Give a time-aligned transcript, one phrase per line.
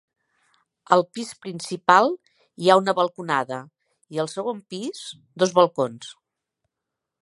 [0.95, 2.09] Al pis principal
[2.63, 3.61] hi ha una balconada
[4.17, 5.07] i al segon pis,
[5.45, 6.15] dos balcons.